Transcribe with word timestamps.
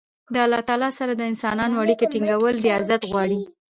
د 0.33 0.35
الله 0.45 0.61
تعالی 0.67 0.89
سره 0.99 1.11
د 1.15 1.21
انسانانو 1.31 1.79
اړیکي 1.83 2.05
ټینګول 2.13 2.55
رياضت 2.67 3.01
غواړي. 3.11 3.41